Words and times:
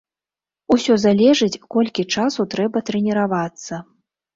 Усё 0.75 0.93
залежыць, 1.03 1.61
колькі 1.77 2.09
часу 2.19 2.41
трэба 2.57 2.87
трэніравацца. 2.93 3.73